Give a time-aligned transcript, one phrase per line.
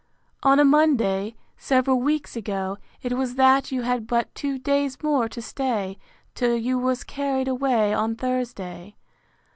[0.41, 5.29] On a Monday, several weeks ago, it was that you had but two days more
[5.29, 5.99] to stay,
[6.33, 8.95] till you was carried away on Thursday.